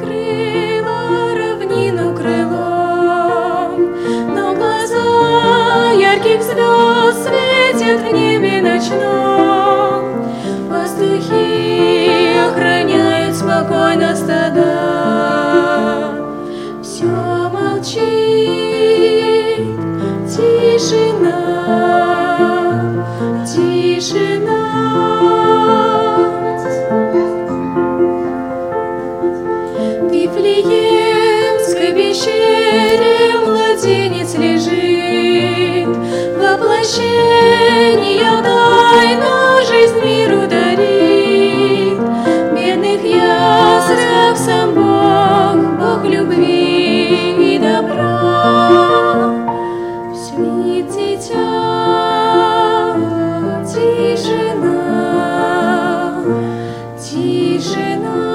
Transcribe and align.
Прикрыла 0.00 1.34
равнину 1.34 2.14
крылом, 2.14 3.92
но 4.34 4.54
глаза 4.54 5.92
ярких 5.92 6.42
звезд 6.42 7.28
светят 7.28 8.10
небе 8.10 8.62
ночном. 8.62 10.24
Пастухи 10.70 12.32
охраняют 12.48 13.36
спокойно 13.36 14.16
стада. 14.16 14.64
Все 16.82 17.04
молчит. 17.04 18.19
Воплощение 36.90 38.42
тайна 38.42 39.62
жизнь 39.62 40.00
миру 40.04 40.48
дарит. 40.48 41.98
В 42.00 42.52
Бедных 42.52 43.04
яслях 43.04 44.36
сам 44.36 44.74
Бог, 44.74 45.56
Бог 45.78 46.04
любви 46.04 47.54
и 47.54 47.58
добра. 47.60 49.34
Спит 50.12 50.90
дитя, 50.90 51.36
тишина, 53.64 55.04
тишина. 56.98 58.29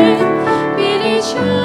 Земле, 0.00 1.59